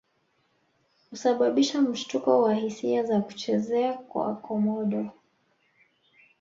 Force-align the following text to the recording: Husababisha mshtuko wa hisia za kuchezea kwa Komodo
Husababisha 1.11 1.81
mshtuko 1.81 2.41
wa 2.41 2.55
hisia 2.55 3.03
za 3.03 3.21
kuchezea 3.21 3.93
kwa 3.93 4.35
Komodo 4.35 5.09